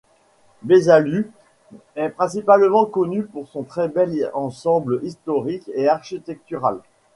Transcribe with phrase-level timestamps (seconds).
[0.63, 1.29] Besalú
[1.95, 6.79] est principalement connu pour son très bel ensemble historique et architectural.